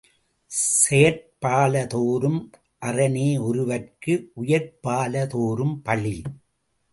செயற்பால 0.51 1.83
தோரும் 1.87 2.39
அறனேஒருவற்கு 2.81 4.15
உயற்பால 4.41 5.27
தோரும் 5.27 5.75
பழி. 5.83 6.15